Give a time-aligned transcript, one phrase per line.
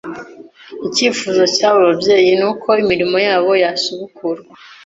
[0.87, 4.53] Icyifuzo cy’aba babyeyi ni uko imirimo yabo yasubukurwa